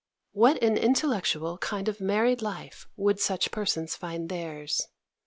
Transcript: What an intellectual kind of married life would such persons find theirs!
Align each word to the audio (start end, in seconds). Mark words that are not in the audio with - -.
What 0.31 0.63
an 0.63 0.77
intellectual 0.79 1.59
kind 1.59 1.87
of 1.87 2.01
married 2.01 2.41
life 2.41 2.87
would 2.95 3.19
such 3.19 3.51
persons 3.51 3.95
find 3.95 4.29
theirs! 4.29 4.87